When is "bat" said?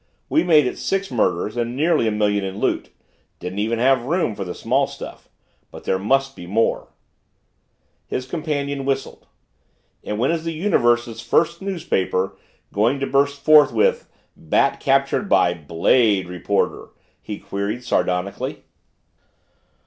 14.35-14.79